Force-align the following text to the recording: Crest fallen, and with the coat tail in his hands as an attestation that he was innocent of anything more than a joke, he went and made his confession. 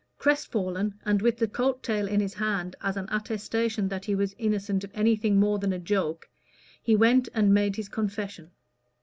Crest 0.17 0.51
fallen, 0.51 0.95
and 1.05 1.21
with 1.21 1.37
the 1.37 1.47
coat 1.47 1.83
tail 1.83 2.07
in 2.07 2.19
his 2.21 2.33
hands 2.33 2.73
as 2.81 2.97
an 2.97 3.07
attestation 3.11 3.87
that 3.89 4.05
he 4.05 4.15
was 4.15 4.33
innocent 4.39 4.83
of 4.83 4.89
anything 4.95 5.39
more 5.39 5.59
than 5.59 5.73
a 5.73 5.77
joke, 5.77 6.27
he 6.81 6.95
went 6.95 7.29
and 7.35 7.53
made 7.53 7.75
his 7.75 7.87
confession. 7.87 8.49